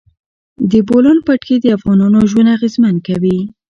[0.71, 3.37] د بولان پټي د افغانانو ژوند اغېزمن کوي.